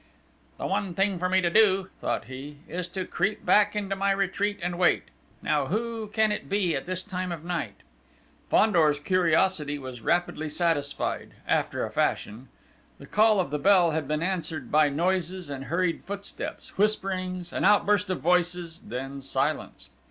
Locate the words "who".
5.67-6.07